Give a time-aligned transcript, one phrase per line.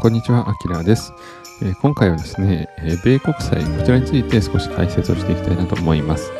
[0.00, 1.12] こんにちは、あきらです、
[1.60, 6.30] え、今回はですね、え、米国債、こちらについて少し解説をしていきたいなと思います。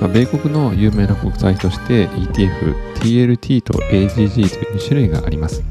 [0.00, 5.62] まあ、米国の有名な国債として ETF、TLT と AGG という2種類があります。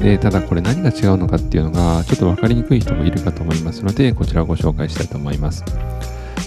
[0.00, 5.62] でただこれ何が違うのかっていうのがちょっと分かりにくい人もいるかと思いますので、こちらをご紹介したいと思います。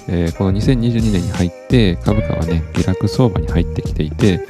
[0.07, 4.42] えー、この2022年に入って株価はね、下落相場に入ってきていて、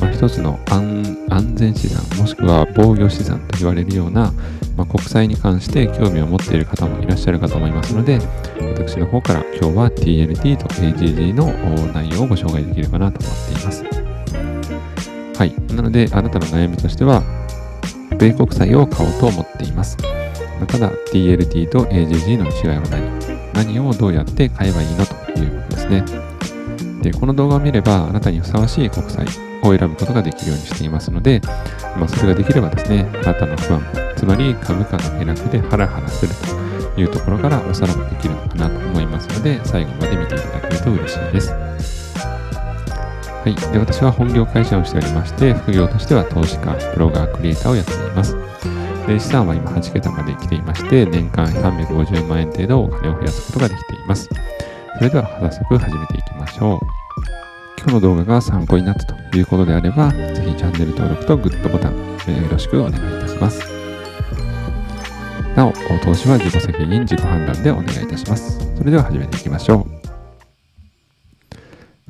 [0.00, 4.32] まあ、一つの安全資産、もしくは防御資産と言われるような、
[4.76, 8.18] まあ、国債に関して興味を持っている方もいらっしゃるかと思いますので、
[8.72, 11.52] 私の方から今日は TLT と AGG の
[11.92, 13.84] 内容をご紹介できればなと思っています。
[15.36, 15.54] はい。
[15.74, 17.22] なので、あなたの悩みとしては、
[18.18, 19.96] 米国債を買おうと思っています。
[20.66, 23.20] ただ、TLT と AGG の違いは何
[23.52, 26.29] 何をどうやって買えばいいのということですね。
[27.02, 29.26] で、この動画を見れば、あなたにふさわしい国債
[29.62, 31.40] を選ぶことができるようにしていますので、
[31.96, 33.82] まあ、それができればですね、あなたの不安、
[34.16, 36.32] つまり株価の下落でハラハラする
[36.94, 41.52] というところからおさらばできるのかなと思いますので、最後まで見ていただけると嬉しいです。
[41.52, 43.54] はい。
[43.72, 48.36] で、私は本業会社をしておりまして、副業としては投資家、ブロガー、クリエイターをやっています。
[49.06, 54.28] で資産は今8桁まで来ていまして、年間350万円程度お金を増やすことができています。
[54.96, 56.78] それでは早速始めていきましょう。
[57.78, 61.94] 今日の動画が参考になったということであれば、ぜひチャンネル登録とグッドボタン、
[62.28, 63.62] えー、よろしくお願いいたします。
[65.56, 65.72] なお、
[66.04, 68.58] 投資は自己責任、自己判断でお願いいたします。
[68.76, 70.00] それでは始めていきましょう。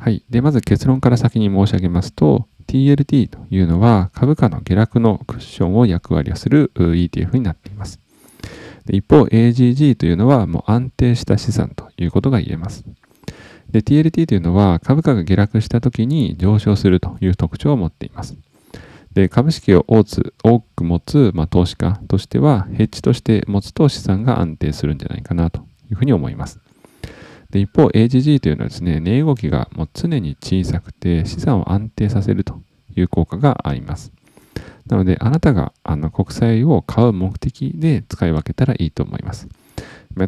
[0.01, 0.25] はい。
[0.29, 8.00] で、まず結論から先に申し上げますと、TLT というのは株価の下落のクッションを役割をする ETF になっています。
[8.93, 12.85] 一方、AGG というのはもう安定した資産ということが言えます。
[13.71, 18.37] で、TLT というのは株価が下落した時に上昇するという特徴を持っています。
[19.13, 25.61] で、株式を多つ多く持つ、まあ、投資家としては、ヘッジとして持つと資産が安定するんじゃないかなと
[25.91, 26.61] いうふうに思います。
[27.51, 32.63] で一方、AGG というのはですね、値動きがもう常に小さくて資産を安定させると
[32.97, 34.13] いう効果があります。
[34.87, 39.49] なので、あなたがあの国債を買う目的で使い分けたらいいと思います。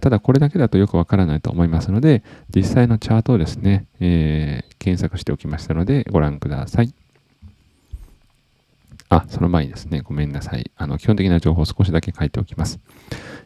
[0.01, 2.23] ただ、これだけだとよくわからないと思いますので、
[2.55, 6.95] 実際のチャートをですね、えー、検索しておきましたので、ご覧ください。
[9.09, 10.71] あ、その前にですね、ごめんなさい。
[10.77, 12.79] あの、基本的な情報を少しだけ書いておきます。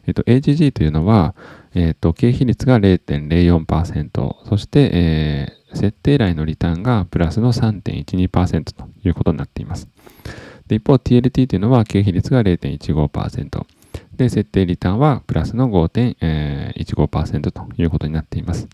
[0.05, 1.35] えっと、AGG というのは、
[1.73, 9.89] えっと、経費率が0.04%、そして、えー、設定来のリターンがプラスの3.12%ということになっています。
[10.67, 13.65] で一方、TLT というのは経費率が0.15%、
[14.15, 18.67] で、設定リターンはプラスの5.15%ということになっています。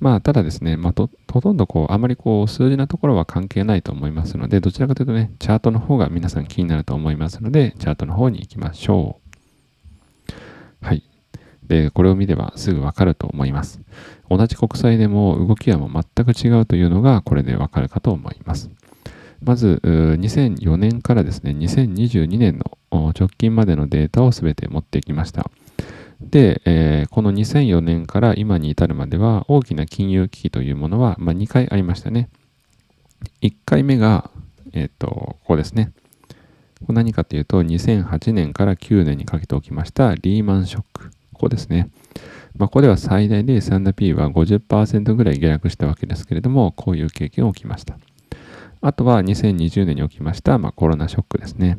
[0.00, 9.20] まあ、ただですね、まあ、ほとんどこう、あまりこう、数字のところは関係ないと思いますので、どちらかというとね、チャートの方が皆さん気になると思いますので、チャートの方に行きましょ
[10.82, 10.84] う。
[10.84, 11.04] はい。
[11.66, 13.80] で、これを見ればすぐわかると思います。
[14.28, 18.70] 同じ国債でも動きはもう全く違うというのが、これでわかるかと思います。
[19.44, 25.50] まず、2004年からですね、2022年の直近までのデータをすべて持ってきました。
[26.20, 32.30] で、この2004年から今に至るまでは大きな金融危機というものは、まあ、2回ありましたね。
[33.42, 34.30] 1回目が、
[34.72, 35.92] えっ、ー、と、ここですね。
[36.88, 41.10] 何かというと、2008年から9年にかけて起きましたリーマンショック。
[41.32, 41.90] ここですね。
[42.56, 47.98] まあ、ここでは最大で S&P は50%ぐらい下落したわけですけれども、こういう経験が起きました。
[48.86, 51.78] あとは2020年に起きました、まあ、コロナショックですね。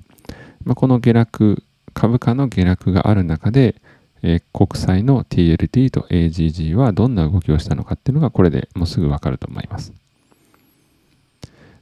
[0.64, 3.76] まあ、この下落、株価の下落がある中で、
[4.24, 9.94] えー、国債の TLT と AGG はどんな動きをしたのかっていうのがこれでもうすぐわかると思います。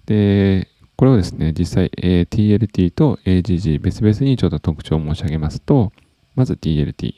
[0.08, 0.68] で、
[0.98, 5.94] これをですね、実際、えー、TLT と AGG 別々にちょっと特徴を申し上げますと、
[6.36, 7.14] まず TLT。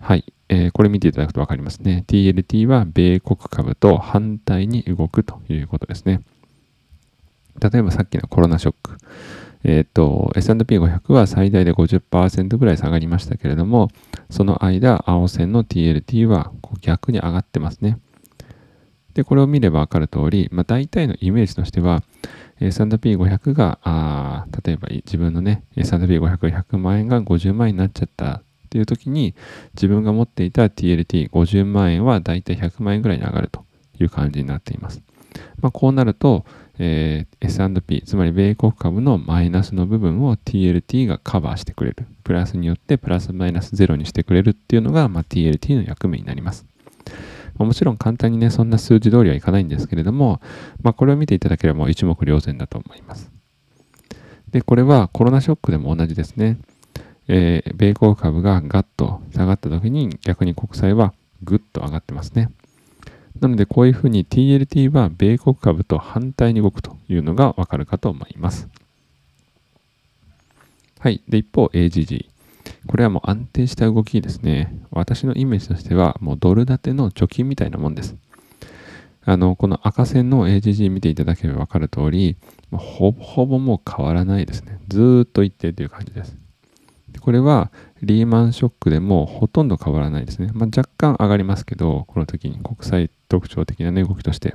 [0.00, 2.04] はい、えー、これ見ていただくとわかりますね。
[2.06, 6.22] TLT は米国株と反対に動くということですね。
[7.60, 8.98] 例えばさっきのコロナショック。
[9.64, 13.90] えっ、ー、と、S&P500 は最大で50%ぐらい下がりましたけれども、
[14.30, 17.98] その間、青線の TLT は逆に上がってますね。
[19.14, 22.02] で、これを見ればわかる通り、まあ、大体のイメージとしては、
[22.60, 29.34] S&P500 が、あ例えば自分のね、S&P500 万円が50万円になっちゃったっていう時に、
[29.74, 33.64] 自分が持っていた TLT50 万円は大体100万円ぐらいに上がると
[33.98, 35.02] いう感じになっています。
[35.60, 36.44] まあ、こうなると、
[36.78, 42.06] えー、S&P、つまり米国株のマイナスの部分を TLT がカバーしてくれる。
[42.24, 46.66] プラスによってプラスマイナスゼロにしてくれるっていうのが、まあ、TLT の役目になります。
[47.58, 50.40] まあ、もちろん簡単にね、そんな数字通りはいかないんですけれども、
[50.82, 53.30] まあ、これを見ていただければもう一目瞭然だと思います。
[54.50, 56.58] で、これはコロナショックでも同じですね。
[57.28, 61.12] えー、米国株がガッと下がった時に逆に国債は
[61.42, 62.50] ぐっと上がってますね。
[63.40, 68.68] なのでこういうふうに TLT は米国株と反対に動くというのがわかるかと思います。
[70.98, 71.22] はい。
[71.28, 72.26] で、一方 AGG。
[72.86, 74.80] これはもう安定した動きですね。
[74.90, 78.16] 私のイメージとしてはもうドル建ての貯金みたいなもんです。
[79.24, 82.36] あの、この赤線の AGG 見ていただければわかる通り、
[82.72, 84.78] ほぼほぼもう変わらないですね。
[84.88, 86.36] ずーっと一定という感じです。
[87.26, 90.48] これはリーマンショックでもほとんど変わらないですね。
[90.52, 94.54] まあ、若干上がりますけど、この時に国際特徴的な、ね、動きとして。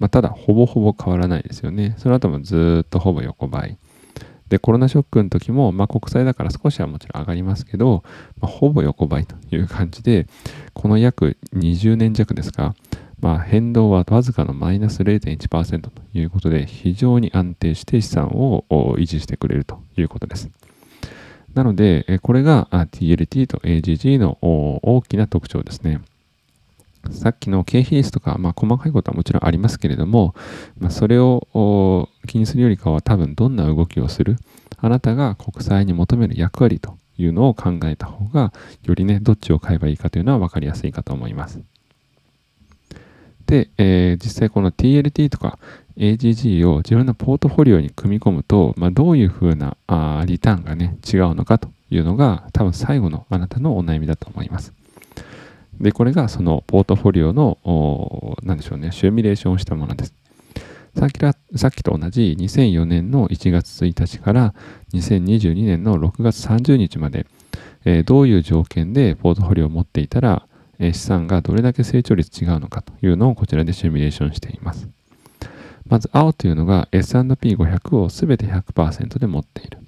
[0.00, 1.94] まあ、ただ、ほぼほぼ変わらないですよね。
[1.98, 3.78] その後もずっとほぼ横ばい。
[4.48, 8.02] で、コロナショックの時も、まあ、国債だから少しはもちろん上がりますけど、
[8.40, 10.26] まあ、ほぼ横ばいという感じで、
[10.72, 12.74] この約20年弱ですか、
[13.20, 18.64] まあ、変動はわずかのマイナス0.1%ということで、非常に安定して資産を
[18.98, 20.50] 維持してくれるということです。
[21.54, 26.00] なので、これが TLT と AGG の大きな特徴ですね。
[27.10, 30.34] さっきの経費率とか、まあ、細かいことはもちろんありますけれども、
[30.78, 34.36] まあ、それを気にするよりかは多分どんな動きをする、
[34.78, 38.52] あなたが国債に求める役割というのを考えた方が、
[38.84, 41.60] よりね、どっちを買えばいいかというのは分かりやすいかと思います。
[43.46, 45.58] で、えー、実際この TLT とか
[45.96, 54.72] AGG を自分のポートフォリオに組み込むと、まあ、どういうふうなあリターンがね、違うのかというのが多分最後のあなたのお悩みだと思います。
[55.80, 57.58] で、これがそのポートフォリオの、
[58.42, 60.14] なんでしょうね、シミュレーションをしたものです。
[60.96, 61.18] さっき
[61.58, 64.54] さっきと同じ2004年の1月1日から
[64.92, 67.26] 2022年の6月30日まで、
[67.86, 70.46] えー、どういう条件でポートフォリオを持っていたら、
[70.78, 74.88] 資産がどれだけ成長率違うのかというのをこちらでシミュレーションしています。
[75.92, 79.78] まず青というのが S&P500 をすべて100%で持っている。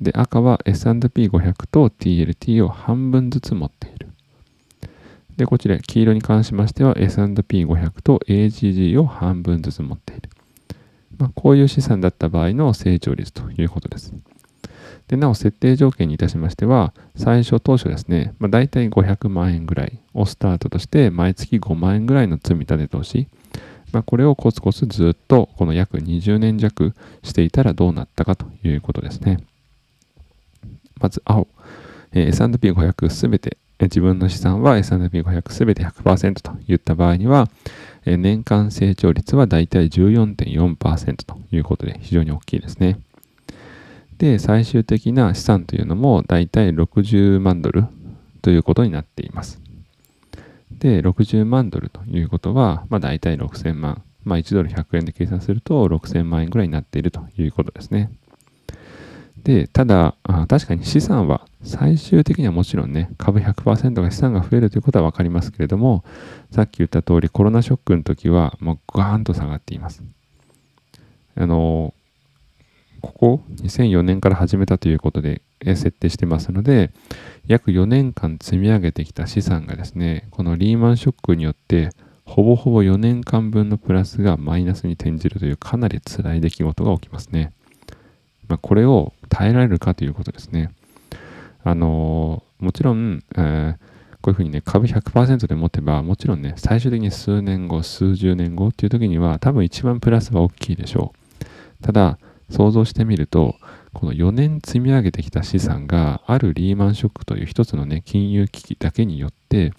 [0.00, 4.08] で、赤は S&P500 と TLT を半分ずつ持っている。
[5.36, 10.30] で、こちら、黄色に関しましては S&P500 と AGG を半分ずつ持っている。
[11.16, 14.12] まあ、こういう資産だった場合の成長率ということです。
[15.06, 23.28] で、なお設定条件にいたしましては、最初当初ですね、まあ、大体500万円ぐらいをスタートとして、毎月5万円ぐらいの積み立て投資、
[23.92, 29.38] まあ、これをコツコツずっとこの約20年弱していたらどうなったかということですね。
[31.00, 31.46] まず青、
[32.12, 37.48] えー、S&P500 すべて、自分の資産は S&P500 すべて100%といった場合には、
[38.04, 42.98] えー、年間成長率はだいたい14.4%ということで非常に大きいですね。
[44.18, 47.84] で、最終的な資産というのもだいたい60万ドル
[48.42, 49.60] ということになっています。
[50.78, 54.02] で、60万ドルということは、まあ大体6000万。
[54.24, 58.10] まあ1ドル100円で計算すると6000万円ぐらいになっているということですね。
[59.42, 60.14] で、ただ、
[60.48, 66.04] 確かに資産は最終的にはもちろんね、株100%が資産が増えるということは分かりますけれども、
[66.50, 70.02] さっき言った通りコロナショックの時はもうガーンと下がっています。
[71.34, 71.94] あの、
[73.00, 76.90] ここ2004年から始めたということで設定してますので、
[77.46, 81.90] 約4年間積み上げてきた資産がですね、このリーマンショックによって、
[82.24, 87.52] ほぼほぼ4年間分のプラスがマイナスに転じるというかなり辛い出来事が起きますね。
[88.48, 90.70] まあ、これを耐えられるかということですね。
[91.64, 93.74] あのー、もちろん、えー、
[94.20, 101.14] こういうふうにね、株100%で持てば、もちろんね、最終的に数年後、数十年後っていう時には、多分一番プラスは大きいでしょ
[101.80, 101.84] う。
[101.84, 102.18] ただ、
[102.50, 103.56] 想像してみると、
[103.98, 109.72] この4年積み上げてきた資産があるリーマンショックという一つのね、金融危機だけによって、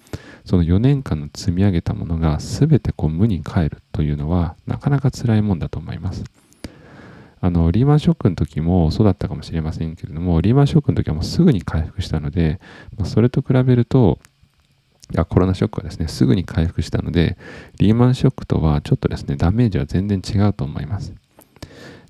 [0.43, 6.25] その4年間の積み上げたものが全てこう無に帰るというのはなかなか辛いもんだと思います。
[7.39, 12.59] あの、リーマンショックの時もそうだったかもしれませんけれども、リーマンショックの時はもうすぐに回復したので、
[12.97, 14.19] ま、それと比べると、
[15.15, 17.37] あコロナショックはですね、すぐに回復したので、
[17.77, 21.13] リーマンショックとはちょっとですね、ダメージは全然違うと思います。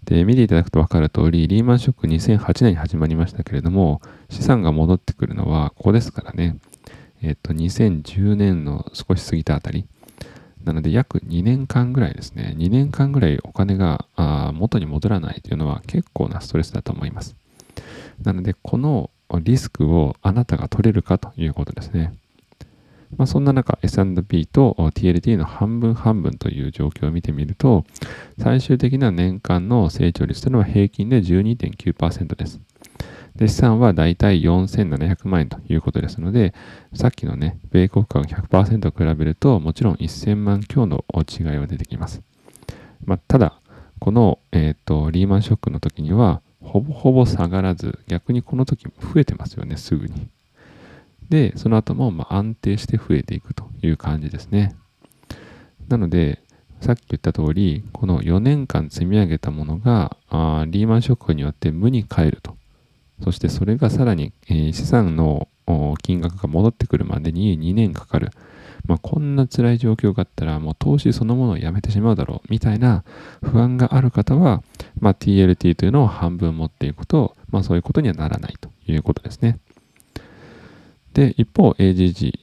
[0.10, 6.58] で、見ていただくと分かる通り、リーマンショック2008年に始まりましたけれども、資産が戻ってくるのはここですからね。
[7.22, 9.86] えっと、2010年の少し過ぎたあたり。
[10.64, 12.56] なので、約2年間ぐらいですね。
[12.58, 17.36] 2年間ぐらいお金があ元に戻らないというのは結構なストレスだと思います。
[18.24, 19.12] なので、この
[19.44, 22.16] リスクをあなたが取れるかということですね。
[23.18, 27.86] まあ、そんな中 S&P と TLT の半分半分という状況を見てみると、
[28.40, 32.60] 最終的な年間の成長率というのは平均で12.9%です。
[33.36, 36.54] で、資産はだいたい4700万円ということですので、
[36.94, 42.22] さっきのね、米国株100%を比べると、もちろん1000万強の違いは出てきます。
[43.06, 43.60] まあ、ただ、
[44.00, 50.28] この、えーと、リーマンショックの時には、ほぼほぼ下がらず、逆にこの時増えてますよね、すぐに。
[51.30, 54.76] で、その後もま安定して増えていくという感じですね。
[55.88, 56.42] なので、
[56.82, 62.56] さっき言った通り、この4年間積み上げたものがあリーマンショックによって無に帰ると。
[63.24, 65.50] そしてそれがさらに、えー、資産の
[66.02, 68.32] 金額が戻ってくるまでに2年かかる。
[68.88, 73.04] まあ、こんな辛い状況があったらもう投資そのものをやめてしまうだろうみたいな
[73.44, 74.64] 不安がある方は、
[75.00, 79.60] まあ、TLT というのを半分持っていくと、まあ、そういうことにはならないということですね。
[81.14, 82.34] で、一方 AGG。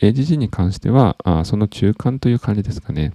[0.00, 3.12] AGG に関しては、あその中間という感じですかね。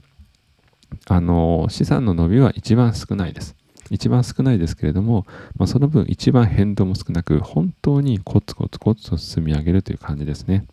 [1.08, 3.56] あの、資産の伸びは一番少ないです。
[3.92, 5.26] 一番少ないですけれども、
[5.58, 10.66] まあ、その分一番変動も少なく、本当にコツコツコツと積み上げるという感じですね。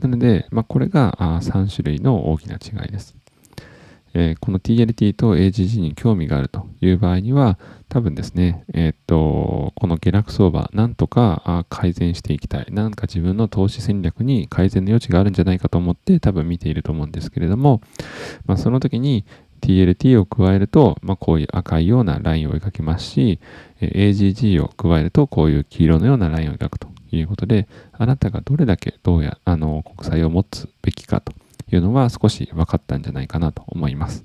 [0.00, 3.19] なので、まあ、これが3種類の大きな違いです。
[4.14, 12.66] えー、この TLT と AGG に興味があるという場合には、多分ですね、えー、っと、この下落相場、なんとか改善していきたい。
[12.70, 17.80] なんか自分の投資戦略に改善の余地があるんじゃないかと思って多分見ていると思うんですけれども、
[18.46, 19.24] まあ、その時に
[19.60, 23.38] TLT を加えると、まあ、こういう赤いようなラインを描きますし、
[23.80, 31.32] AGG を加えるとこういう黄色のようなラインを描くということで、あなたがどれだけどうや、あの、国債を持つべきかと
[31.76, 34.24] いうのは少し分かったんじゃないかなと思います。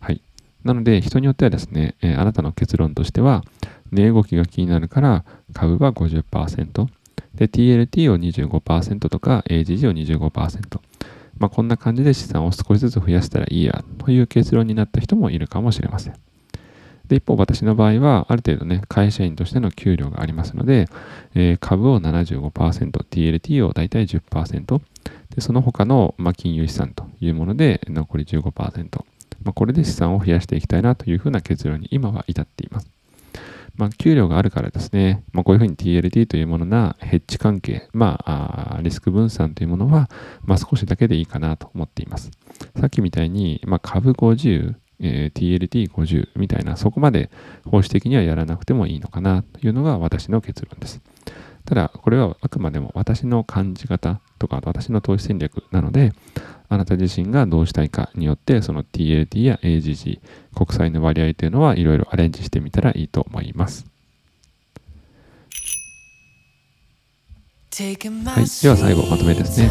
[0.00, 0.22] はい。
[0.64, 3.44] なので、人によってはですね、えー、あなたの結論としては、
[3.90, 5.24] 値動きが気になるから
[5.54, 6.86] 株は50%、
[7.34, 10.80] で、TLT を25%とか AGG を25%。
[11.38, 16.14] まあ、こんな感じで資産を少しずつ増やしたらいいやという結論になった人もいるかもしれません。
[17.08, 20.88] で、一方私の場合は、ある程度ね、会社員としての給料がありますので、
[21.34, 24.80] えー、株を75%、TLT を大体10%、
[25.34, 29.04] でその他の、まあ、金融資産というもので残り15%、
[29.44, 32.90] まあ、これで資産を増やしていきたいなというふうな結論に今は至っています。
[33.76, 40.10] まあ、給料があるからですね、まあ、こういうふうに TLT というものなヘッジ関係、まあ、あリスク分散というものは、
[40.42, 42.32] まあ、少しだけでいいかなと思っています。
[42.80, 47.30] さっきみたいに、まあ、株50、えー、TLT50 みたいな、そこまで
[47.64, 51.00] 方針的にはやらなくてもいいのかなというのが私の結論です。
[51.64, 56.12] ただ、これはあくまでも私の感じ方とか私の投資戦略なので、
[56.70, 60.20] あなた自身がどうしたいかによって、その TLT や AGG、
[60.54, 63.86] 国債の割合というのはいろいろアレンジしてみたらいいと思います。
[68.32, 69.70] はい、では最後まとめですね。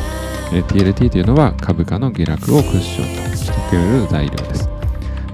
[0.51, 4.76] TLT というのは株価の下落をクッションとしてくれる材料です。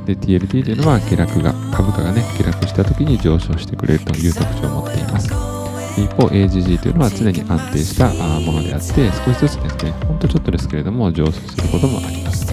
[0.05, 5.53] で TLT というのは下落が株価がね下落した時に上昇してくれるという特徴を持っています。
[5.95, 8.10] 一方 AGG というのは常に安定した
[8.41, 12.48] ものであって少しずつですねほんとちょっとですけれども上昇することもあります。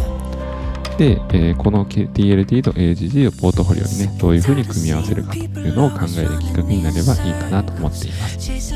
[0.98, 8.74] で、えー、この TLT と AGG をポートフォリオにねどういうふうに組み合わせるかというのを考えるきっかけになればいいかなと思っています。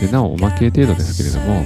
[0.00, 1.62] でなおおまけ程度ですけれども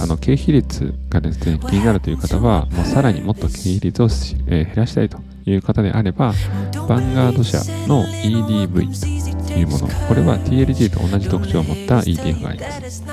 [0.00, 13.04] あの経費率がですね気になるという方はもうさらにもっと経費率を、えー、減らしたいという方であれば、ヴァンガード社の EDV というもの、これは TLG と同じ特徴を持った ETF があります。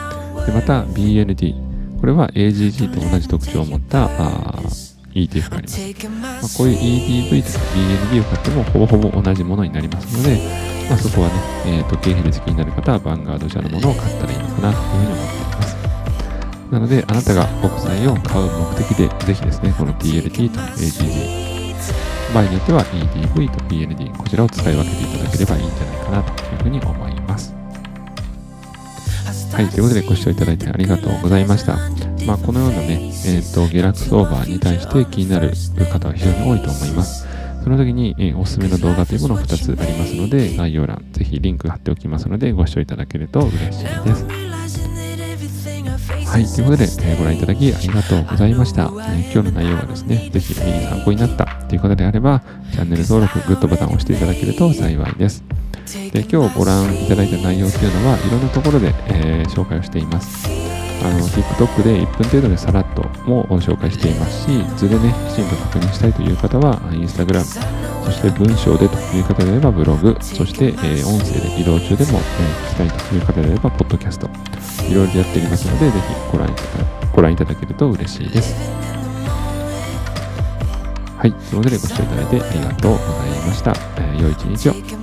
[0.46, 4.60] でまた BND、これは AGG と同じ特徴を持ったあ
[5.14, 6.08] ETF があります。
[6.10, 10.40] まあ、こういう EDV とか BND を買ってもほぼほぼ同じものになりますので、
[10.90, 11.34] まあ、そこはね、
[11.68, 15.78] えーと、経費率気になる方はヴァンガード社のものを買ったらいいのかなというふうに思っています。
[16.72, 21.53] なので、あなたが国債を買う目的で、ぜひですね、この TLT と AGG、
[22.34, 27.54] 場合によっては EDV と PND こちらを使い分けていただければいいんじゃないかなというふうに思います。
[29.54, 31.78] はい、ということでご視聴いただいてありがとうございました。
[32.26, 35.52] まあ、このようなね、えっ、ー、と、下落相場に対して気になる
[35.92, 37.28] 方は非常に多いと思います。
[37.64, 44.53] その時に、えー、おすすめの動画というものを2つありますので、概要欄、ぜひリンク貼っておきますので、ご視聴いただけると嬉しいです。
[46.34, 48.86] はい、ということで、えー、ご覧いただきありがとうございました。
[48.86, 55.44] えー、今日の内容がですね、ぜひ参考になったという方であれば、チャンネル登録、グッドボタンを押していただけると幸いです。
[56.12, 60.50] で今日ご覧いただいた内容というのは、いろんなところで、えー、紹介をしています。
[61.04, 67.44] あの TikTok で1分程度でさらっとも紹介していますし、図でね、きちんと確認したいという方は、Instagram、
[68.04, 74.30] そして文章でという方であればブログ、そして、えー、音声で移動中でも、えー、聞きたいという方であれば、ポッドキャスト、
[74.90, 76.70] いろいろやっていますので、ぜひご覧いただ
[77.14, 78.54] ご覧いただけると嬉しいです。
[81.18, 81.32] はい。
[81.32, 83.74] ということでご視聴いただいてありがとうございました。
[83.98, 84.70] えー、良い一日
[85.00, 85.03] を。